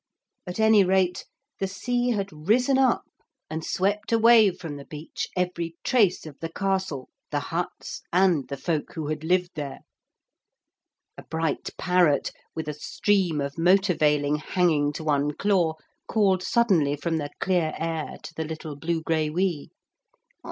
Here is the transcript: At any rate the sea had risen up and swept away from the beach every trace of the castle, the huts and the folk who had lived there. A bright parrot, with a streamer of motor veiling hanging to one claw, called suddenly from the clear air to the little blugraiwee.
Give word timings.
At 0.47 0.59
any 0.59 0.83
rate 0.83 1.27
the 1.59 1.67
sea 1.67 2.09
had 2.09 2.29
risen 2.33 2.79
up 2.79 3.05
and 3.51 3.63
swept 3.63 4.11
away 4.11 4.49
from 4.49 4.77
the 4.77 4.85
beach 4.85 5.27
every 5.37 5.75
trace 5.83 6.25
of 6.25 6.39
the 6.39 6.49
castle, 6.51 7.09
the 7.29 7.39
huts 7.53 8.01
and 8.11 8.47
the 8.47 8.57
folk 8.57 8.93
who 8.93 9.09
had 9.09 9.23
lived 9.23 9.51
there. 9.53 9.81
A 11.19 11.23
bright 11.23 11.69
parrot, 11.77 12.31
with 12.55 12.67
a 12.67 12.73
streamer 12.73 13.45
of 13.45 13.59
motor 13.59 13.93
veiling 13.93 14.37
hanging 14.37 14.91
to 14.93 15.03
one 15.03 15.35
claw, 15.37 15.75
called 16.07 16.41
suddenly 16.41 16.95
from 16.95 17.17
the 17.17 17.29
clear 17.39 17.75
air 17.77 18.17
to 18.23 18.33
the 18.33 18.43
little 18.43 18.75
blugraiwee. 18.75 19.69